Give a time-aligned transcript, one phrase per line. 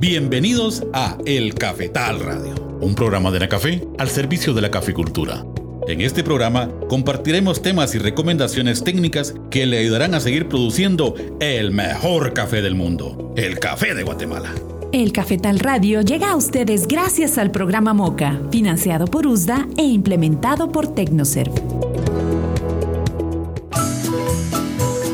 [0.00, 5.44] Bienvenidos a El Cafetal Radio, un programa de la café al servicio de la caficultura.
[5.86, 11.70] En este programa compartiremos temas y recomendaciones técnicas que le ayudarán a seguir produciendo el
[11.70, 14.54] mejor café del mundo, el café de Guatemala.
[14.90, 20.72] El Cafetal Radio llega a ustedes gracias al programa MOCA, financiado por USDA e implementado
[20.72, 21.52] por Tecnoserv.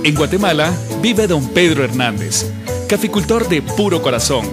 [0.05, 0.73] En Guatemala
[1.03, 2.53] vive don Pedro Hernández,
[2.89, 4.47] caficultor de puro corazón,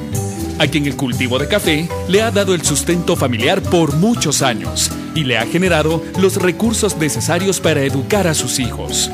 [0.60, 4.92] a quien el cultivo de café le ha dado el sustento familiar por muchos años
[5.16, 9.10] y le ha generado los recursos necesarios para educar a sus hijos.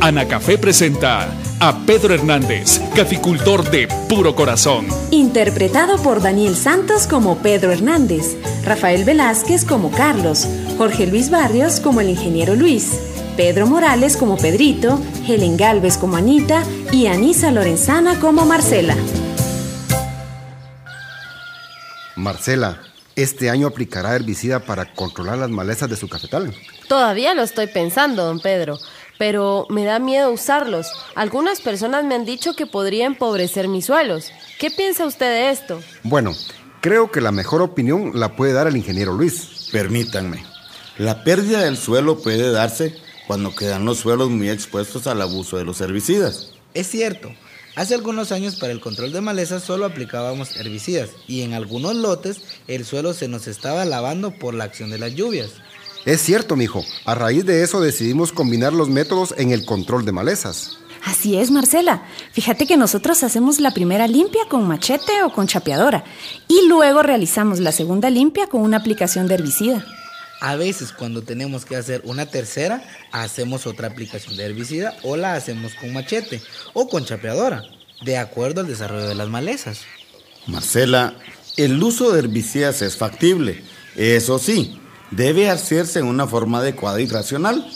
[0.00, 1.28] Ana Café presenta
[1.58, 4.86] a Pedro Hernández, caficultor de puro corazón.
[5.10, 12.02] Interpretado por Daniel Santos como Pedro Hernández, Rafael Velázquez como Carlos, Jorge Luis Barrios como
[12.02, 12.90] el ingeniero Luis,
[13.36, 16.62] Pedro Morales como Pedrito, Helen Galvez como Anita
[16.92, 18.96] y Anisa Lorenzana como Marcela.
[22.26, 22.82] Marcela,
[23.14, 26.52] ¿este año aplicará herbicida para controlar las malezas de su cafetal?
[26.88, 28.80] Todavía lo estoy pensando, don Pedro,
[29.16, 30.88] pero me da miedo usarlos.
[31.14, 34.32] Algunas personas me han dicho que podría empobrecer mis suelos.
[34.58, 35.80] ¿Qué piensa usted de esto?
[36.02, 36.32] Bueno,
[36.80, 39.68] creo que la mejor opinión la puede dar el ingeniero Luis.
[39.70, 40.44] Permítanme.
[40.98, 42.92] La pérdida del suelo puede darse
[43.28, 46.54] cuando quedan los suelos muy expuestos al abuso de los herbicidas.
[46.74, 47.30] Es cierto.
[47.76, 52.40] Hace algunos años para el control de malezas solo aplicábamos herbicidas y en algunos lotes
[52.68, 55.50] el suelo se nos estaba lavando por la acción de las lluvias.
[56.06, 56.82] Es cierto, mijo.
[57.04, 60.78] A raíz de eso decidimos combinar los métodos en el control de malezas.
[61.04, 62.06] Así es, Marcela.
[62.32, 66.02] Fíjate que nosotros hacemos la primera limpia con machete o con chapeadora
[66.48, 69.84] y luego realizamos la segunda limpia con una aplicación de herbicida.
[70.40, 72.82] A veces cuando tenemos que hacer una tercera,
[73.12, 76.42] hacemos otra aplicación de herbicida o la hacemos con machete
[76.74, 77.62] o con chapeadora,
[78.02, 79.80] de acuerdo al desarrollo de las malezas.
[80.46, 81.14] Marcela,
[81.56, 83.62] el uso de herbicidas es factible.
[83.96, 84.78] Eso sí,
[85.10, 87.66] debe hacerse en una forma adecuada y racional.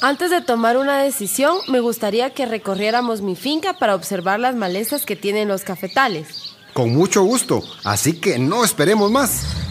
[0.00, 5.04] Antes de tomar una decisión, me gustaría que recorriéramos mi finca para observar las malezas
[5.04, 6.54] que tienen los cafetales.
[6.72, 9.63] Con mucho gusto, así que no esperemos más.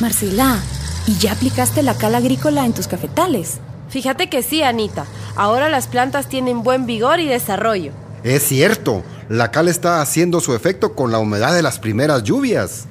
[0.00, 0.58] Marcela,
[1.06, 3.58] ¿y ya aplicaste la cal agrícola en tus cafetales?
[3.88, 5.06] Fíjate que sí, Anita.
[5.36, 7.92] Ahora las plantas tienen buen vigor y desarrollo.
[8.24, 12.86] Es cierto, la cal está haciendo su efecto con la humedad de las primeras lluvias.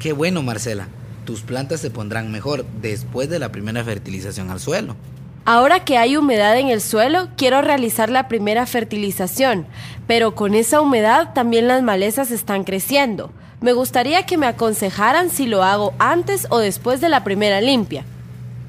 [0.00, 0.88] Qué bueno, Marcela.
[1.24, 4.96] Tus plantas se pondrán mejor después de la primera fertilización al suelo.
[5.44, 9.66] Ahora que hay humedad en el suelo, quiero realizar la primera fertilización,
[10.08, 13.30] pero con esa humedad también las malezas están creciendo.
[13.62, 18.04] Me gustaría que me aconsejaran si lo hago antes o después de la primera limpia.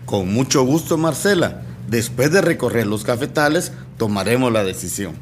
[0.06, 1.64] Con mucho gusto, Marcela.
[1.88, 5.16] Después de recorrer los cafetales, tomaremos la decisión.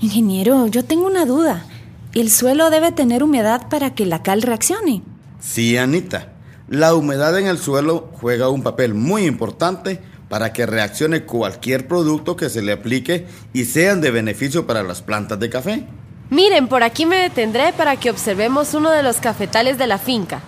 [0.00, 1.64] Ingeniero, yo tengo una duda.
[2.12, 5.02] ¿El suelo debe tener humedad para que la cal reaccione?
[5.40, 6.28] Sí, Anita.
[6.68, 12.36] La humedad en el suelo juega un papel muy importante para que reaccione cualquier producto
[12.36, 15.86] que se le aplique y sean de beneficio para las plantas de café.
[16.32, 20.40] Miren, por aquí me detendré para que observemos uno de los cafetales de la finca.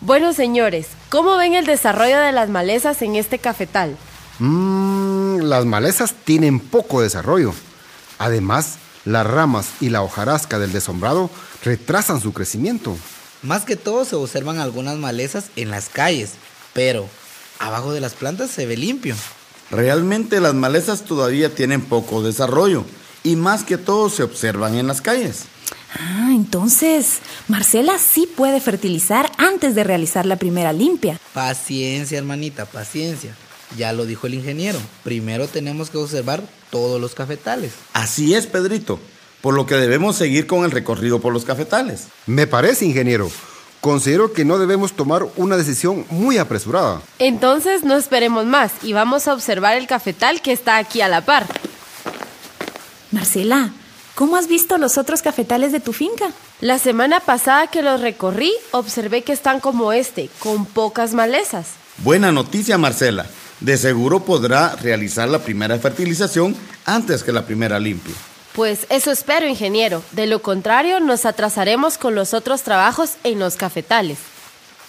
[0.00, 3.96] Bueno, señores, ¿cómo ven el desarrollo de las malezas en este cafetal?
[4.40, 7.54] Mmm, las malezas tienen poco desarrollo.
[8.18, 11.30] Además, las ramas y la hojarasca del desombrado
[11.62, 12.96] retrasan su crecimiento.
[13.42, 16.32] Más que todo se observan algunas malezas en las calles,
[16.72, 17.06] pero
[17.60, 19.14] abajo de las plantas se ve limpio.
[19.70, 22.84] Realmente las malezas todavía tienen poco desarrollo
[23.24, 25.44] y más que todo se observan en las calles.
[25.98, 27.18] Ah, entonces,
[27.48, 31.18] Marcela sí puede fertilizar antes de realizar la primera limpia.
[31.32, 33.34] Paciencia, hermanita, paciencia.
[33.76, 34.78] Ya lo dijo el ingeniero.
[35.04, 37.72] Primero tenemos que observar todos los cafetales.
[37.92, 38.98] Así es, Pedrito.
[39.40, 42.08] Por lo que debemos seguir con el recorrido por los cafetales.
[42.26, 43.30] Me parece, ingeniero.
[43.80, 47.00] Considero que no debemos tomar una decisión muy apresurada.
[47.20, 51.24] Entonces no esperemos más y vamos a observar el cafetal que está aquí a la
[51.24, 51.46] par.
[53.10, 53.70] Marcela,
[54.14, 56.30] ¿cómo has visto los otros cafetales de tu finca?
[56.60, 61.68] La semana pasada que los recorrí, observé que están como este, con pocas malezas.
[61.98, 63.26] Buena noticia, Marcela.
[63.60, 68.14] De seguro podrá realizar la primera fertilización antes que la primera limpia.
[68.52, 70.02] Pues eso espero, ingeniero.
[70.12, 74.18] De lo contrario, nos atrasaremos con los otros trabajos en los cafetales.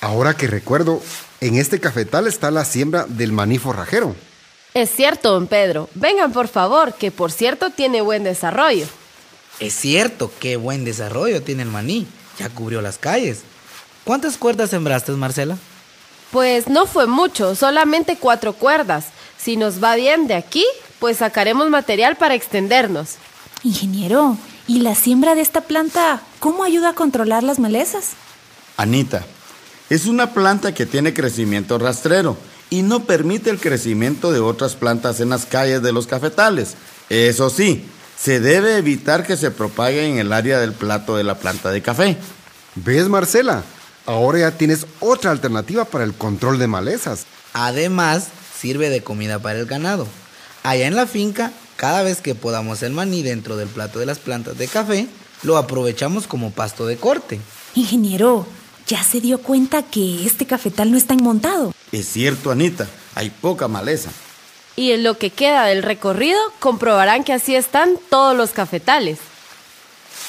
[0.01, 1.01] Ahora que recuerdo,
[1.39, 4.15] en este cafetal está la siembra del maní forrajero.
[4.73, 5.89] Es cierto, don Pedro.
[5.95, 8.85] Vengan, por favor, que por cierto tiene buen desarrollo.
[9.59, 12.07] Es cierto, qué buen desarrollo tiene el maní.
[12.37, 13.41] Ya cubrió las calles.
[14.05, 15.57] ¿Cuántas cuerdas sembraste, Marcela?
[16.31, 19.07] Pues no fue mucho, solamente cuatro cuerdas.
[19.37, 20.65] Si nos va bien de aquí,
[20.99, 23.15] pues sacaremos material para extendernos.
[23.63, 24.37] Ingeniero,
[24.69, 28.11] ¿Y la siembra de esta planta cómo ayuda a controlar las malezas?
[28.77, 29.25] Anita,
[29.89, 32.37] es una planta que tiene crecimiento rastrero
[32.69, 36.75] y no permite el crecimiento de otras plantas en las calles de los cafetales.
[37.09, 37.85] Eso sí,
[38.21, 41.81] se debe evitar que se propague en el área del plato de la planta de
[41.81, 42.17] café.
[42.75, 43.63] ¿Ves, Marcela?
[44.05, 47.25] Ahora ya tienes otra alternativa para el control de malezas.
[47.53, 48.27] Además,
[48.59, 50.07] sirve de comida para el ganado.
[50.63, 54.19] Allá en la finca, cada vez que podamos el maní dentro del plato de las
[54.19, 55.07] plantas de café,
[55.43, 57.39] lo aprovechamos como pasto de corte.
[57.75, 58.45] Ingeniero,
[58.89, 61.73] ¿ya se dio cuenta que este cafetal no está enmontado?
[61.91, 64.09] Es cierto, Anita, hay poca maleza.
[64.75, 69.19] Y en lo que queda del recorrido, comprobarán que así están todos los cafetales.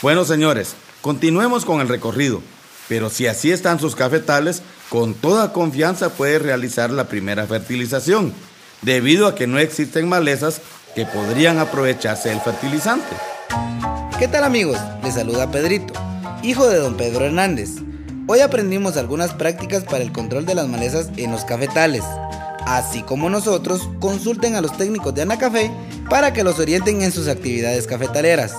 [0.03, 2.43] Bueno, señores, continuemos con el recorrido.
[2.87, 8.35] Pero si así están sus cafetales, con toda confianza puede realizar la primera fertilización,
[8.83, 10.61] debido a que no existen malezas
[10.95, 13.17] que podrían aprovecharse del fertilizante.
[14.19, 14.77] ¿Qué tal amigos?
[15.03, 15.95] Les saluda Pedrito,
[16.43, 17.77] hijo de don Pedro Hernández.
[18.33, 22.05] Hoy aprendimos algunas prácticas para el control de las malezas en los cafetales.
[22.65, 25.69] Así como nosotros, consulten a los técnicos de Anacafé
[26.09, 28.55] para que los orienten en sus actividades cafetaleras.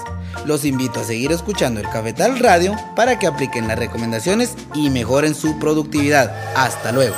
[0.46, 5.34] Los invito a seguir escuchando el Cafetal Radio para que apliquen las recomendaciones y mejoren
[5.34, 6.36] su productividad.
[6.54, 7.16] Hasta luego.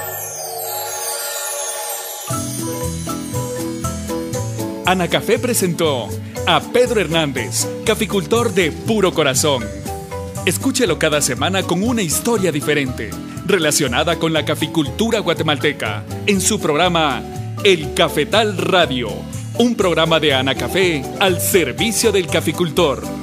[4.85, 6.07] Anacafé presentó
[6.45, 9.82] a Pedro Hernández, caficultor de puro corazón.
[10.45, 13.11] Escúchelo cada semana con una historia diferente
[13.45, 17.23] relacionada con la caficultura guatemalteca en su programa
[17.63, 19.07] El Cafetal Radio,
[19.57, 23.22] un programa de Ana Café al servicio del caficultor.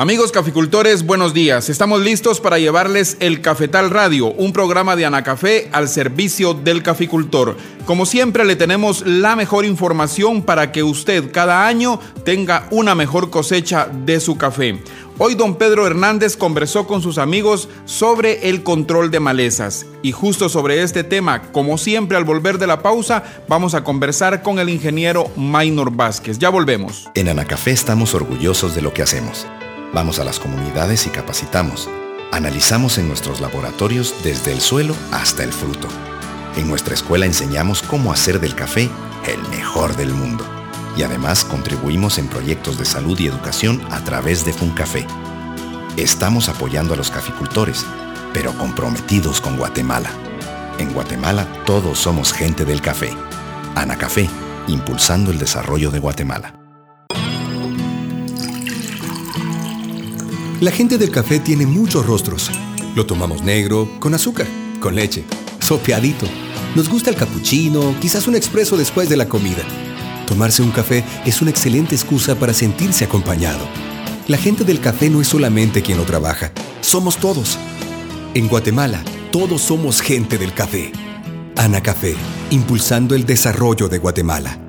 [0.00, 1.68] Amigos caficultores, buenos días.
[1.68, 7.56] Estamos listos para llevarles el Cafetal Radio, un programa de Anacafé al servicio del caficultor.
[7.84, 13.30] Como siempre le tenemos la mejor información para que usted cada año tenga una mejor
[13.30, 14.80] cosecha de su café.
[15.18, 19.84] Hoy don Pedro Hernández conversó con sus amigos sobre el control de malezas.
[20.02, 24.44] Y justo sobre este tema, como siempre al volver de la pausa, vamos a conversar
[24.44, 26.38] con el ingeniero Maynor Vázquez.
[26.38, 27.10] Ya volvemos.
[27.14, 29.44] En Anacafé estamos orgullosos de lo que hacemos.
[29.92, 31.88] Vamos a las comunidades y capacitamos.
[32.30, 35.88] Analizamos en nuestros laboratorios desde el suelo hasta el fruto.
[36.56, 38.90] En nuestra escuela enseñamos cómo hacer del café
[39.26, 40.44] el mejor del mundo.
[40.96, 45.06] Y además contribuimos en proyectos de salud y educación a través de FUNCAFé.
[45.96, 47.86] Estamos apoyando a los caficultores,
[48.34, 50.10] pero comprometidos con Guatemala.
[50.78, 53.10] En Guatemala todos somos gente del café.
[53.74, 54.28] Anacafé,
[54.66, 56.57] impulsando el desarrollo de Guatemala.
[60.60, 62.50] La gente del café tiene muchos rostros.
[62.96, 64.48] Lo tomamos negro, con azúcar,
[64.80, 65.22] con leche,
[65.60, 66.26] sopeadito.
[66.74, 69.62] Nos gusta el cappuccino, quizás un expreso después de la comida.
[70.26, 73.68] Tomarse un café es una excelente excusa para sentirse acompañado.
[74.26, 76.50] La gente del café no es solamente quien lo trabaja,
[76.80, 77.56] somos todos.
[78.34, 80.90] En Guatemala, todos somos gente del café.
[81.56, 82.16] Ana Café,
[82.50, 84.67] impulsando el desarrollo de Guatemala.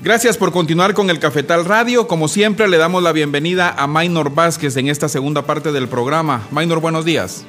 [0.00, 2.08] Gracias por continuar con el Cafetal Radio.
[2.08, 6.48] Como siempre, le damos la bienvenida a Maynor Vázquez en esta segunda parte del programa.
[6.50, 7.44] Maynor, buenos días.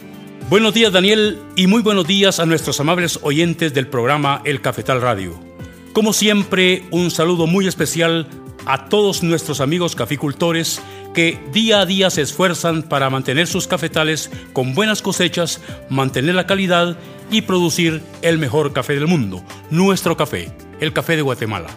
[0.50, 5.00] Buenos días, Daniel, y muy buenos días a nuestros amables oyentes del programa El Cafetal
[5.00, 5.40] Radio.
[5.94, 8.26] Como siempre, un saludo muy especial
[8.66, 10.82] a todos nuestros amigos caficultores
[11.14, 16.48] que día a día se esfuerzan para mantener sus cafetales con buenas cosechas, mantener la
[16.48, 16.98] calidad
[17.30, 21.70] y producir el mejor café del mundo, nuestro café, el café de Guatemala.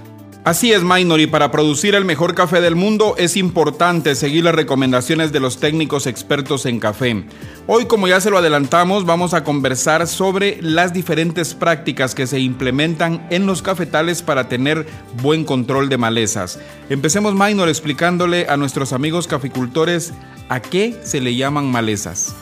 [0.44, 4.56] Así es, Minor, y para producir el mejor café del mundo es importante seguir las
[4.56, 7.24] recomendaciones de los técnicos expertos en café.
[7.68, 12.40] Hoy, como ya se lo adelantamos, vamos a conversar sobre las diferentes prácticas que se
[12.40, 14.84] implementan en los cafetales para tener
[15.22, 16.58] buen control de malezas.
[16.90, 20.12] Empecemos, Minor, explicándole a nuestros amigos caficultores
[20.48, 22.34] a qué se le llaman malezas.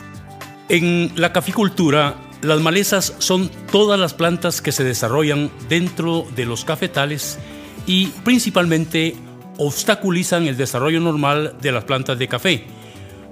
[0.69, 6.65] En la caficultura, las malezas son todas las plantas que se desarrollan dentro de los
[6.65, 7.37] cafetales
[7.85, 9.15] y principalmente
[9.57, 12.65] obstaculizan el desarrollo normal de las plantas de café,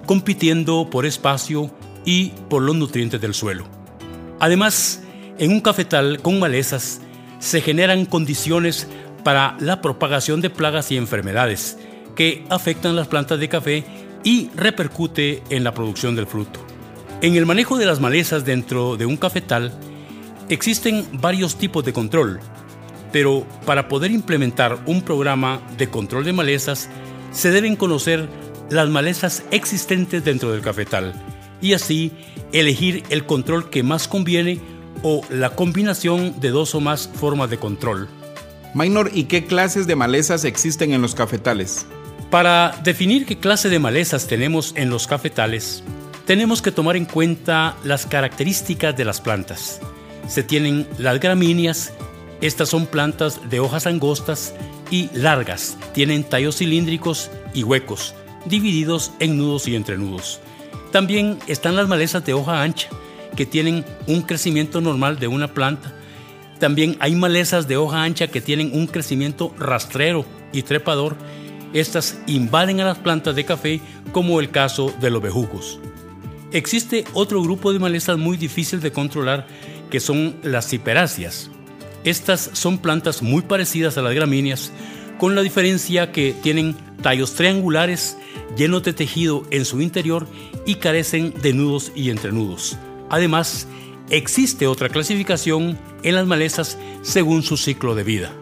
[0.06, 1.72] compitiendo por espacio
[2.06, 3.66] y por los nutrientes del suelo.
[4.40, 5.04] Además,
[5.38, 7.02] en un cafetal con malezas
[7.40, 8.88] se generan condiciones
[9.24, 11.78] para la propagación de plagas y enfermedades
[12.16, 13.84] que afectan las plantas de café
[14.24, 16.60] y repercute en la producción del fruto.
[17.22, 19.74] En el manejo de las malezas dentro de un cafetal
[20.50, 22.40] Existen varios tipos de control,
[23.12, 26.90] pero para poder implementar un programa de control de malezas
[27.32, 28.28] se deben conocer
[28.70, 31.14] las malezas existentes dentro del cafetal
[31.62, 32.12] y así
[32.52, 34.60] elegir el control que más conviene
[35.04, 38.08] o la combinación de dos o más formas de control.
[38.74, 41.86] Minor, ¿y qué clases de malezas existen en los cafetales?
[42.30, 45.84] Para definir qué clase de malezas tenemos en los cafetales,
[46.26, 49.82] tenemos que tomar en cuenta las características de las plantas.
[50.28, 51.92] Se tienen las gramíneas,
[52.42, 54.54] estas son plantas de hojas angostas
[54.92, 58.16] y largas, tienen tallos cilíndricos y huecos,
[58.46, 60.40] divididos en nudos y entrenudos.
[60.92, 62.90] También están las malezas de hoja ancha,
[63.36, 65.94] que tienen un crecimiento normal de una planta.
[66.60, 71.16] También hay malezas de hoja ancha que tienen un crecimiento rastrero y trepador.
[71.74, 73.82] Estas invaden a las plantas de café,
[74.12, 75.80] como el caso de los bejucos.
[76.52, 79.46] Existe otro grupo de malezas muy difícil de controlar,
[79.92, 81.52] que son las ciperáceas.
[82.04, 84.72] Estas son plantas muy parecidas a las gramíneas,
[85.18, 88.18] con la diferencia que tienen tallos triangulares
[88.56, 90.28] llenos de tejido en su interior
[90.66, 92.78] y carecen de nudos y entrenudos.
[93.10, 93.68] Además,
[94.10, 98.34] existe otra clasificación en las malezas según su ciclo de vida.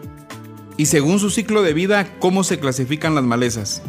[0.76, 3.82] Y según su ciclo de vida, ¿cómo se clasifican las malezas?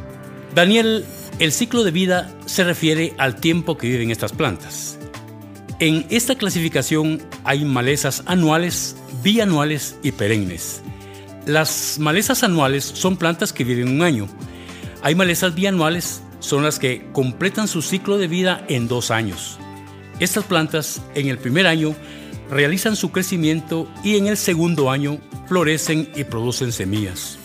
[0.55, 1.05] Daniel,
[1.38, 4.98] el ciclo de vida se refiere al tiempo que viven estas plantas.
[5.79, 10.81] En esta clasificación hay malezas anuales, bianuales y perennes.
[11.45, 14.27] Las malezas anuales son plantas que viven un año.
[15.01, 19.57] Hay malezas bianuales, son las que completan su ciclo de vida en dos años.
[20.19, 21.95] Estas plantas en el primer año
[22.51, 25.17] realizan su crecimiento y en el segundo año
[25.48, 27.39] florecen y producen semillas.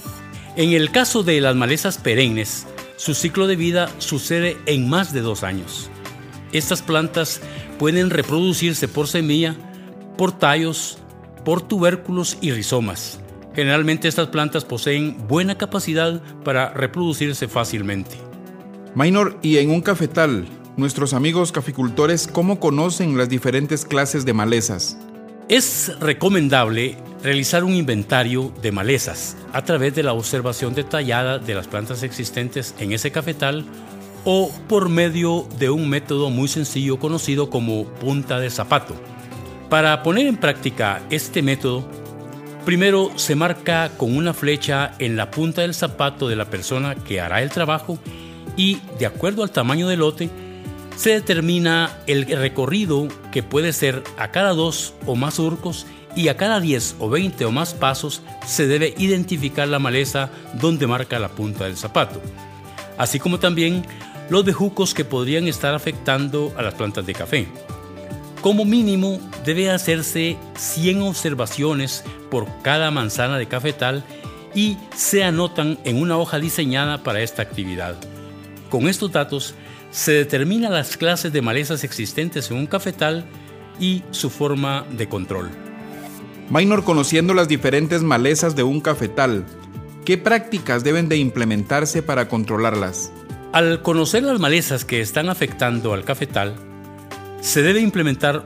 [0.56, 5.20] En el caso de las malezas perennes, su ciclo de vida sucede en más de
[5.20, 5.88] dos años.
[6.52, 7.40] Estas plantas
[7.78, 9.54] pueden reproducirse por semilla,
[10.16, 10.98] por tallos,
[11.44, 13.20] por tubérculos y rizomas.
[13.54, 18.16] Generalmente estas plantas poseen buena capacidad para reproducirse fácilmente.
[18.94, 24.96] Minor, y en un cafetal, nuestros amigos caficultores, ¿cómo conocen las diferentes clases de malezas?
[25.48, 31.68] Es recomendable realizar un inventario de malezas a través de la observación detallada de las
[31.68, 33.64] plantas existentes en ese cafetal
[34.24, 38.94] o por medio de un método muy sencillo conocido como punta de zapato.
[39.68, 41.88] Para poner en práctica este método,
[42.64, 47.20] primero se marca con una flecha en la punta del zapato de la persona que
[47.20, 47.98] hará el trabajo
[48.56, 50.30] y, de acuerdo al tamaño del lote,
[50.96, 56.36] se determina el recorrido que puede ser a cada dos o más surcos y a
[56.36, 61.30] cada 10 o 20 o más pasos se debe identificar la maleza donde marca la
[61.30, 62.20] punta del zapato,
[62.96, 63.84] así como también
[64.30, 67.46] los bejucos que podrían estar afectando a las plantas de café.
[68.40, 74.04] Como mínimo debe hacerse 100 observaciones por cada manzana de cafetal
[74.54, 77.96] y se anotan en una hoja diseñada para esta actividad.
[78.70, 79.54] Con estos datos
[79.90, 83.24] se determinan las clases de malezas existentes en un cafetal
[83.80, 85.50] y su forma de control.
[86.50, 89.44] Minor conociendo las diferentes malezas de un cafetal,
[90.04, 93.12] ¿qué prácticas deben de implementarse para controlarlas?
[93.54, 96.56] Al conocer las malezas que están afectando al cafetal,
[97.40, 98.44] se debe implementar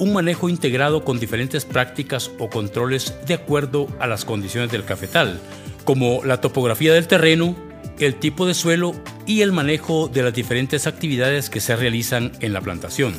[0.00, 5.40] un manejo integrado con diferentes prácticas o controles de acuerdo a las condiciones del cafetal,
[5.84, 7.54] como la topografía del terreno,
[8.00, 8.94] el tipo de suelo
[9.26, 13.14] y el manejo de las diferentes actividades que se realizan en la plantación.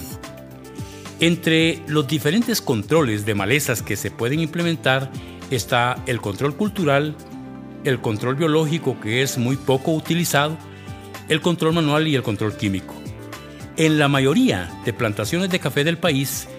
[1.22, 5.10] Entre los diferentes controles de malezas que se pueden implementar
[5.52, 7.16] está el control cultural,
[7.86, 10.58] el control biológico que es muy poco utilizado,
[11.30, 12.96] el control manual y el control químico.
[13.78, 16.50] En la mayoría de plantaciones de café del país,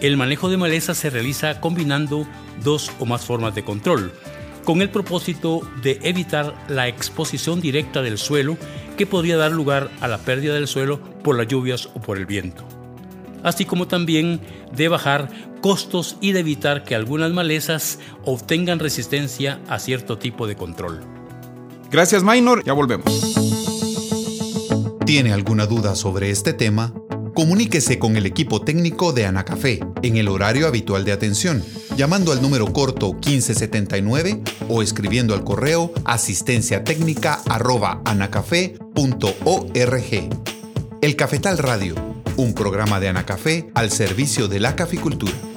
[0.00, 2.26] el manejo de malezas se realiza combinando
[2.64, 4.12] dos o más formas de control,
[4.64, 8.56] con el propósito de evitar la exposición directa del suelo
[8.96, 12.26] que podría dar lugar a la pérdida del suelo por las lluvias o por el
[12.26, 12.64] viento.
[13.42, 14.40] Así como también
[14.74, 15.28] de bajar
[15.60, 21.00] costos y de evitar que algunas malezas obtengan resistencia a cierto tipo de control.
[21.90, 23.39] Gracias Minor, ya volvemos.
[25.10, 26.94] ¿Tiene alguna duda sobre este tema?
[27.34, 31.64] Comuníquese con el equipo técnico de Anacafé en el horario habitual de atención,
[31.96, 37.42] llamando al número corto 1579 o escribiendo al correo asistencia técnica
[41.02, 41.96] El Cafetal Radio,
[42.36, 45.49] un programa de Anacafé al servicio de la caficultura.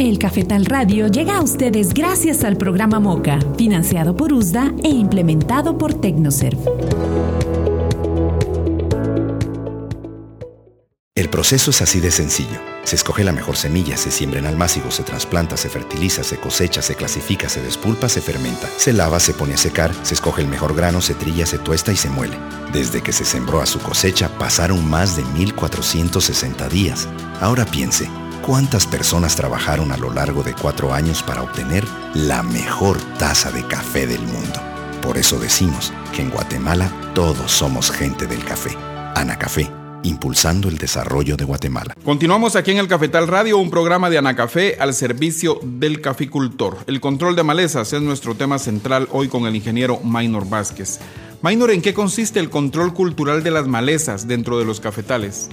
[0.00, 5.76] El Cafetal Radio llega a ustedes gracias al programa MOCA, financiado por USDA e implementado
[5.76, 6.58] por Tecnoserv.
[11.14, 12.58] El proceso es así de sencillo.
[12.82, 16.80] Se escoge la mejor semilla, se siembra en almácigo, se trasplanta, se fertiliza, se cosecha,
[16.80, 20.48] se clasifica, se despulpa, se fermenta, se lava, se pone a secar, se escoge el
[20.48, 22.38] mejor grano, se trilla, se tuesta y se muele.
[22.72, 27.06] Desde que se sembró a su cosecha pasaron más de 1460 días.
[27.42, 28.08] Ahora piense,
[28.50, 33.64] ¿cuántas personas trabajaron a lo largo de cuatro años para obtener la mejor taza de
[33.64, 34.60] café del mundo?
[35.02, 38.76] Por eso decimos que en Guatemala todos somos gente del café.
[39.14, 39.70] Ana Café
[40.02, 41.94] impulsando el desarrollo de Guatemala.
[42.04, 46.78] Continuamos aquí en el Cafetal Radio, un programa de Anacafé al servicio del caficultor.
[46.88, 50.98] El control de malezas es nuestro tema central hoy con el ingeniero Maynor Vázquez.
[51.40, 55.50] Maynor, ¿en qué consiste el control cultural de las malezas dentro de los cafetales?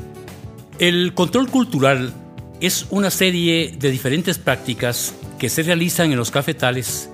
[0.80, 2.14] El control cultural
[2.60, 7.10] es una serie de diferentes prácticas que se realizan en los cafetales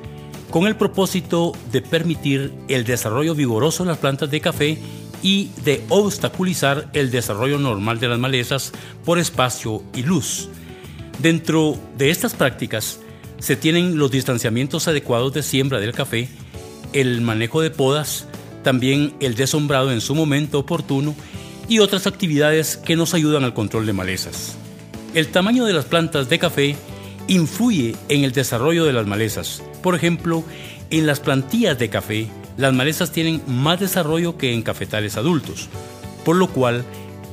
[0.50, 4.77] con el propósito de permitir el desarrollo vigoroso de las plantas de café
[5.21, 8.71] y de obstaculizar el desarrollo normal de las malezas
[9.03, 10.50] por espacio y luz.
[11.19, 13.00] Dentro de estas prácticas
[13.39, 16.29] se tienen los distanciamientos adecuados de siembra del café,
[16.93, 18.27] el manejo de podas,
[18.63, 21.15] también el desombrado en su momento oportuno
[21.67, 24.57] y otras actividades que nos ayudan al control de malezas.
[25.13, 26.75] El tamaño de las plantas de café
[27.27, 29.62] influye en el desarrollo de las malezas.
[29.84, 30.43] Por ejemplo,
[30.89, 32.27] en las plantillas de café
[32.58, 35.70] las malezas tienen más desarrollo que en cafetales adultos,
[36.25, 36.84] por lo cual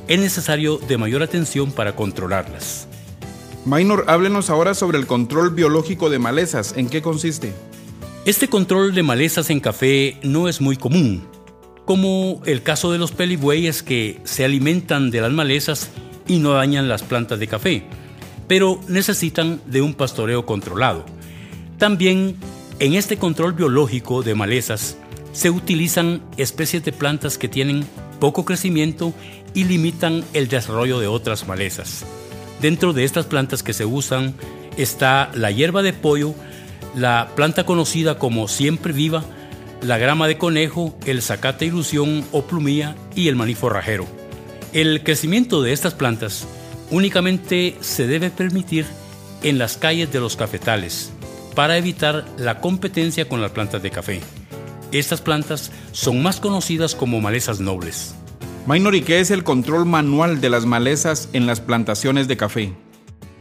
[0.07, 2.87] es necesario de mayor atención para controlarlas.
[3.65, 6.75] Minor, háblenos ahora sobre el control biológico de malezas.
[6.77, 7.51] ¿En qué consiste?
[8.25, 11.27] Este control de malezas en café no es muy común,
[11.85, 15.89] como el caso de los pelibueyes que se alimentan de las malezas
[16.31, 17.83] y no dañan las plantas de café,
[18.47, 21.05] pero necesitan de un pastoreo controlado.
[21.77, 22.37] También
[22.79, 24.95] en este control biológico de malezas
[25.33, 27.85] se utilizan especies de plantas que tienen
[28.21, 29.13] poco crecimiento
[29.53, 32.05] y limitan el desarrollo de otras malezas.
[32.61, 34.33] Dentro de estas plantas que se usan
[34.77, 36.33] está la hierba de pollo,
[36.95, 39.25] la planta conocida como siempre viva,
[39.81, 44.20] la grama de conejo, el zacate ilusión o plumilla y el maní forrajero.
[44.73, 46.47] El crecimiento de estas plantas
[46.91, 48.85] únicamente se debe permitir
[49.43, 51.11] en las calles de los cafetales
[51.55, 54.21] para evitar la competencia con las plantas de café.
[54.93, 58.15] Estas plantas son más conocidas como malezas nobles.
[58.65, 62.73] Minor, ¿y qué es el control manual de las malezas en las plantaciones de café?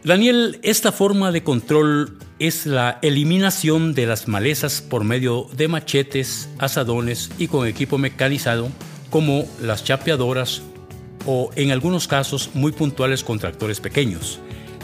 [0.03, 6.49] Daniel, esta forma de control es la eliminación de las malezas por medio de machetes,
[6.59, 8.69] asadones y con equipo mecanizado
[9.11, 10.62] como las chapeadoras
[11.27, 14.41] o en algunos casos muy puntuales con tractores pequeños.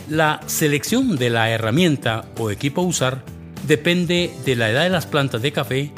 [0.08, 3.24] La selección de la herramienta o equipo a usar
[3.66, 5.92] depende de la edad de las plantas de café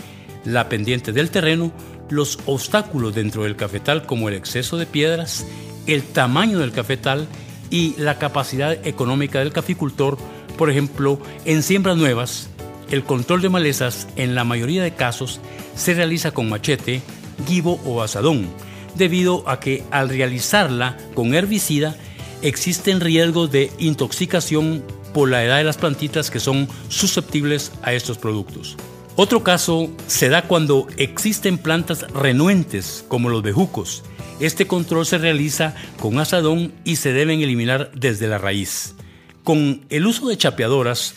[0.44, 1.72] la pendiente del terreno,
[2.11, 5.46] los obstáculos dentro del cafetal como el exceso de piedras,
[5.87, 7.27] el tamaño del cafetal
[7.70, 10.16] y la capacidad económica del caficultor,
[10.57, 12.48] por ejemplo, en siembras nuevas,
[12.90, 15.40] el control de malezas en la mayoría de casos
[15.77, 17.03] se realiza con machete,
[17.46, 18.48] guibo o asadón,
[18.94, 21.96] debido a que al realizarla con herbicida
[22.42, 28.18] existen riesgos de intoxicación por la edad de las plantitas que son susceptibles a estos
[28.18, 28.77] productos.
[29.16, 34.05] Otro caso se da cuando existen plantas renuentes como los bejucos.
[34.38, 38.94] Este control se realiza con asadón y se deben eliminar desde la raíz.
[39.42, 41.14] Con el uso de chapeadoras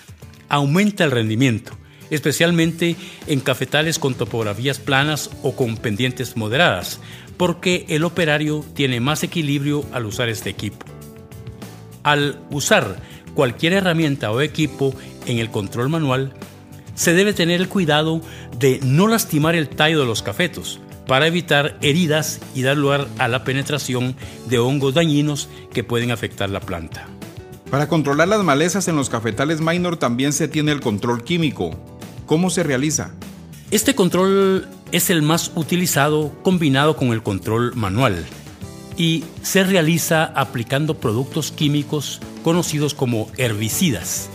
[0.50, 1.74] aumenta el rendimiento,
[2.10, 2.96] especialmente
[3.28, 7.00] en cafetales con topografías planas o con pendientes moderadas,
[7.41, 10.86] porque el operario tiene más equilibrio al usar este equipo.
[12.04, 13.01] Al usar
[13.34, 14.93] cualquier herramienta o equipo
[15.25, 16.34] en el control manual,
[16.93, 18.21] se debe tener el cuidado
[18.60, 23.27] de no lastimar el tallo de los cafetos para evitar heridas y dar lugar a
[23.27, 24.15] la penetración
[24.47, 27.08] de hongos dañinos que pueden afectar la planta.
[27.71, 31.71] Para controlar las malezas en los cafetales minor también se tiene el control químico.
[32.27, 33.15] ¿Cómo se realiza?
[33.71, 38.25] Este control es el más utilizado combinado con el control manual
[38.97, 44.30] y se realiza aplicando productos químicos conocidos como herbicidas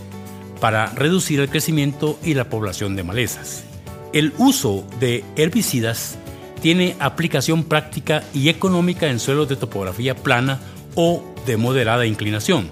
[0.60, 3.64] para reducir el crecimiento y la población de malezas.
[4.12, 6.16] El uso de herbicidas
[6.62, 10.60] tiene aplicación práctica y económica en suelos de topografía plana
[10.94, 12.68] o de moderada inclinación.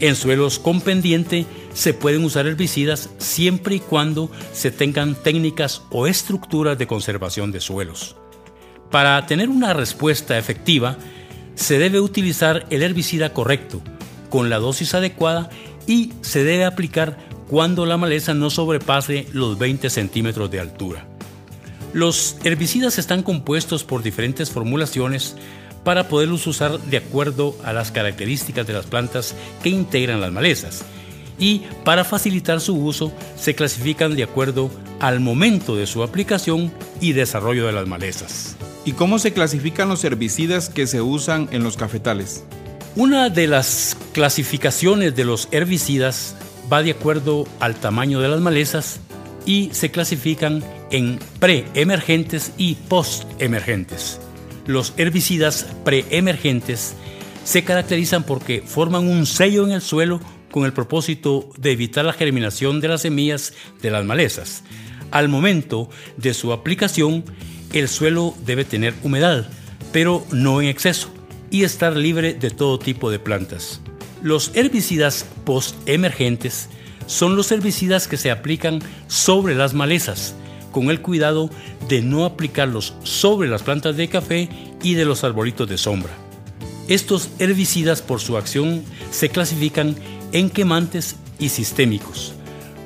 [0.00, 6.06] En suelos con pendiente se pueden usar herbicidas siempre y cuando se tengan técnicas o
[6.06, 8.16] estructuras de conservación de suelos.
[8.90, 10.96] Para tener una respuesta efectiva,
[11.54, 13.80] se debe utilizar el herbicida correcto,
[14.30, 15.50] con la dosis adecuada
[15.86, 21.06] y se debe aplicar cuando la maleza no sobrepase los 20 centímetros de altura.
[21.92, 25.34] Los herbicidas están compuestos por diferentes formulaciones
[25.84, 30.84] para poderlos usar de acuerdo a las características de las plantas que integran las malezas.
[31.40, 37.12] Y para facilitar su uso se clasifican de acuerdo al momento de su aplicación y
[37.12, 38.56] desarrollo de las malezas.
[38.84, 42.44] ¿Y cómo se clasifican los herbicidas que se usan en los cafetales?
[42.94, 46.36] Una de las clasificaciones de los herbicidas
[46.70, 49.00] va de acuerdo al tamaño de las malezas
[49.46, 54.20] y se clasifican en preemergentes y postemergentes.
[54.66, 56.94] Los herbicidas preemergentes
[57.44, 62.12] se caracterizan porque forman un sello en el suelo con el propósito de evitar la
[62.12, 64.62] germinación de las semillas de las malezas.
[65.10, 67.24] Al momento de su aplicación,
[67.72, 69.48] el suelo debe tener humedad,
[69.92, 71.10] pero no en exceso,
[71.50, 73.80] y estar libre de todo tipo de plantas.
[74.22, 76.68] Los herbicidas postemergentes
[77.06, 80.34] son los herbicidas que se aplican sobre las malezas,
[80.70, 81.50] con el cuidado
[81.88, 84.48] de no aplicarlos sobre las plantas de café
[84.82, 86.12] y de los arbolitos de sombra.
[86.86, 89.96] Estos herbicidas por su acción se clasifican
[90.32, 92.34] en quemantes y sistémicos.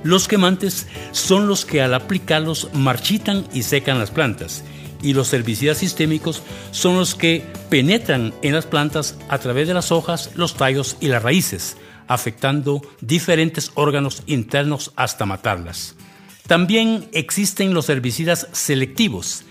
[0.03, 4.65] Los quemantes son los que al aplicarlos marchitan y secan las plantas
[5.05, 9.93] y los herbicidas sistémicos son los que penetran en las plantas a través de las
[9.93, 11.77] hojas, los tallos y las raíces,
[12.09, 15.95] afectando diferentes órganos internos hasta matarlas.
[16.47, 19.45] También existen los herbicidas selectivos.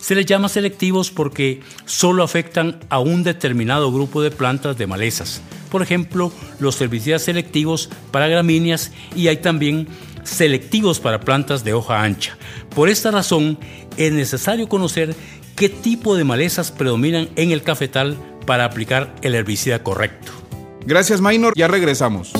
[0.00, 5.42] Se les llama selectivos porque solo afectan a un determinado grupo de plantas de malezas.
[5.70, 9.86] Por ejemplo, los herbicidas selectivos para gramíneas y hay también
[10.24, 12.36] selectivos para plantas de hoja ancha.
[12.74, 13.58] Por esta razón,
[13.96, 15.14] es necesario conocer
[15.54, 20.32] qué tipo de malezas predominan en el cafetal para aplicar el herbicida correcto.
[20.86, 21.52] Gracias, Minor.
[21.56, 22.32] Ya regresamos.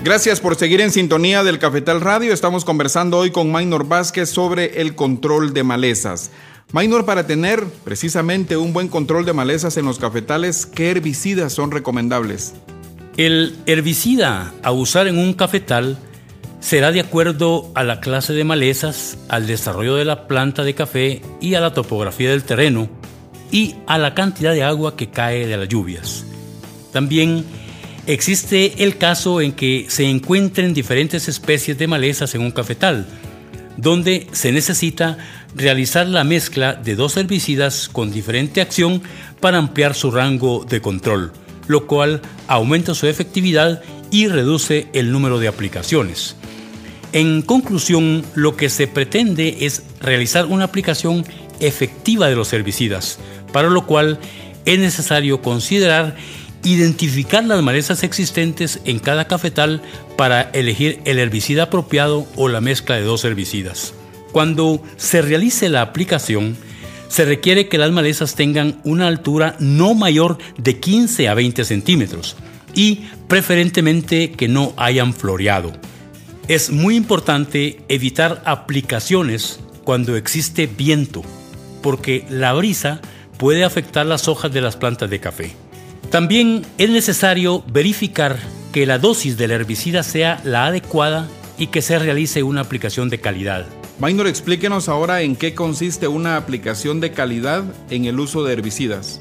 [0.04, 2.34] Gracias por seguir en sintonía del Cafetal Radio.
[2.34, 6.32] Estamos conversando hoy con Maynor Vázquez sobre el control de malezas.
[6.74, 11.70] Minor, para tener precisamente un buen control de malezas en los cafetales, ¿qué herbicidas son
[11.70, 12.54] recomendables?
[13.18, 15.98] El herbicida a usar en un cafetal
[16.62, 21.22] será de acuerdo a la clase de malezas, al desarrollo de la planta de café
[21.42, 22.88] y a la topografía del terreno
[23.52, 26.24] y a la cantidad de agua que cae de las lluvias.
[26.94, 27.44] También
[28.08, 33.08] existe el caso en que se encuentren diferentes especies de malezas en un cafetal,
[33.76, 35.18] donde se necesita
[35.56, 39.02] realizar la mezcla de dos herbicidas con diferente acción
[39.40, 41.32] para ampliar su rango de control,
[41.68, 46.36] lo cual aumenta su efectividad y reduce el número de aplicaciones.
[47.14, 51.26] En conclusión, lo que se pretende es realizar una aplicación
[51.60, 53.20] efectiva de los herbicidas,
[53.52, 54.20] para lo cual
[54.66, 56.16] es necesario considerar
[56.64, 59.82] identificar las malezas existentes en cada cafetal
[60.16, 63.94] para elegir el herbicida apropiado o la mezcla de dos herbicidas.
[64.32, 66.56] Cuando se realice la aplicación,
[67.10, 72.38] se requiere que las malezas tengan una altura no mayor de 15 a 20 centímetros
[72.74, 75.74] y preferentemente que no hayan floreado.
[76.48, 81.22] Es muy importante evitar aplicaciones cuando existe viento,
[81.82, 83.02] porque la brisa
[83.38, 85.52] puede afectar las hojas de las plantas de café.
[86.10, 88.38] También es necesario verificar
[88.72, 93.20] que la dosis del herbicida sea la adecuada y que se realice una aplicación de
[93.20, 93.66] calidad.
[94.00, 99.20] Minor, explíquenos ahora en qué consiste una aplicación de calidad en el uso de herbicidas.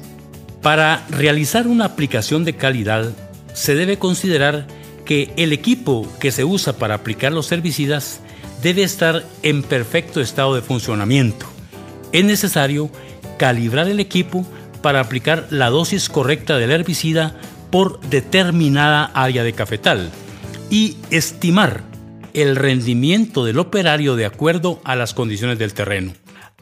[0.61, 3.11] Para realizar una aplicación de calidad
[3.53, 4.67] se debe considerar
[5.05, 8.21] que el equipo que se usa para aplicar los herbicidas
[8.61, 11.45] debe estar en perfecto estado de funcionamiento.
[12.11, 12.89] Es necesario
[13.37, 14.45] calibrar el equipo
[14.81, 17.35] para aplicar la dosis correcta del herbicida
[17.71, 20.11] por determinada área de cafetal
[20.69, 21.90] y estimar
[22.33, 26.13] el rendimiento del operario de acuerdo a las condiciones del terreno.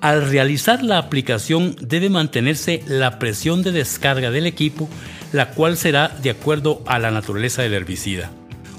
[0.02, 4.90] Al realizar la aplicación debe mantenerse la presión de descarga del equipo,
[5.34, 8.32] la cual será de acuerdo a la naturaleza del herbicida.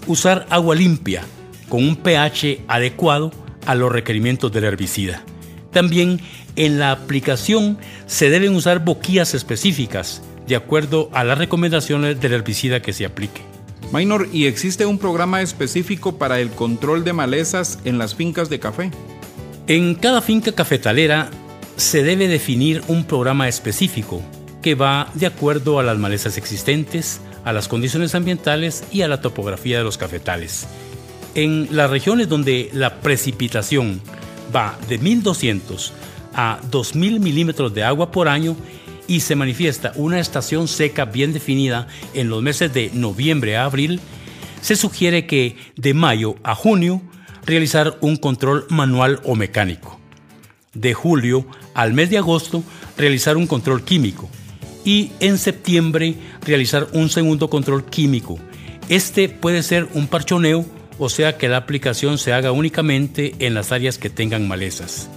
[0.06, 1.22] Usar agua limpia
[1.68, 3.32] con un pH adecuado
[3.66, 5.22] a los requerimientos del herbicida.
[5.72, 6.20] También
[6.56, 12.80] en la aplicación se deben usar boquillas específicas de acuerdo a las recomendaciones del herbicida
[12.80, 13.49] que se aplique.
[13.92, 18.60] Minor, ¿y existe un programa específico para el control de malezas en las fincas de
[18.60, 18.92] café?
[19.66, 21.28] En cada finca cafetalera
[21.76, 24.22] se debe definir un programa específico
[24.62, 29.20] que va de acuerdo a las malezas existentes, a las condiciones ambientales y a la
[29.20, 30.68] topografía de los cafetales.
[31.34, 34.00] En las regiones donde la precipitación
[34.54, 35.92] va de 1200
[36.34, 38.56] a 2000 milímetros de agua por año
[39.10, 43.98] y se manifiesta una estación seca bien definida en los meses de noviembre a abril,
[44.60, 47.02] se sugiere que de mayo a junio
[47.44, 49.98] realizar un control manual o mecánico.
[50.74, 51.44] De julio
[51.74, 52.62] al mes de agosto,
[52.96, 54.30] realizar un control químico.
[54.84, 56.14] Y en septiembre,
[56.46, 58.38] realizar un segundo control químico.
[58.88, 60.64] Este puede ser un parchoneo,
[61.00, 65.10] o sea que la aplicación se haga únicamente en las áreas que tengan malezas.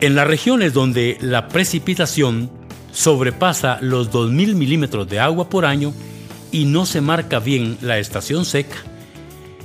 [0.00, 2.57] En las regiones donde la precipitación
[2.98, 5.94] sobrepasa los 2.000 milímetros de agua por año
[6.50, 8.76] y no se marca bien la estación seca,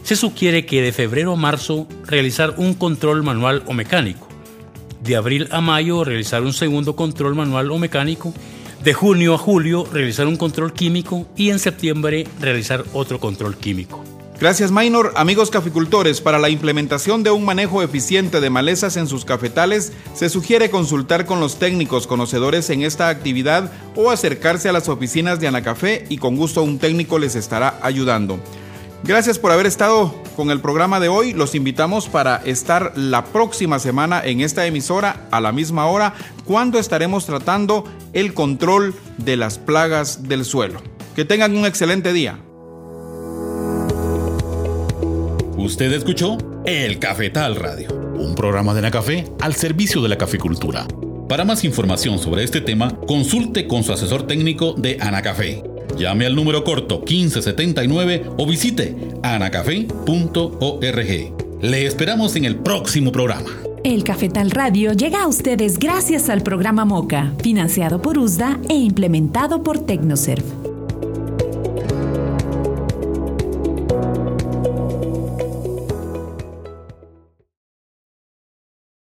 [0.04, 4.28] se sugiere que de febrero a marzo realizar un control manual o mecánico,
[5.02, 8.36] de abril a mayo realizar un segundo control manual o mecánico,
[8.84, 14.13] de junio a julio realizar un control químico y en septiembre realizar otro control químico.
[14.44, 15.14] Gracias Minor.
[15.16, 20.28] Amigos caficultores, para la implementación de un manejo eficiente de malezas en sus cafetales, se
[20.28, 25.48] sugiere consultar con los técnicos conocedores en esta actividad o acercarse a las oficinas de
[25.48, 28.38] Anacafé y con gusto un técnico les estará ayudando.
[29.06, 31.32] Gracias por haber estado con el programa de hoy.
[31.32, 36.80] Los invitamos para estar la próxima semana en esta emisora a la misma hora cuando
[36.80, 40.82] estaremos tratando el control de las plagas del suelo.
[41.16, 42.40] Que tengan un excelente día.
[45.64, 50.86] Usted escuchó El Cafetal Radio, un programa de la café al servicio de la caficultura.
[51.30, 55.64] Para más información sobre este tema, consulte con su asesor técnico de Anacafé
[55.98, 60.02] Llame al número corto 1579 o visite anacafé.org.
[61.62, 63.50] Le esperamos en el próximo programa.
[63.86, 69.64] El Cafetal Radio llega a ustedes gracias al programa MOCA, financiado por USDA e implementado
[69.64, 70.63] por Tecnoserv.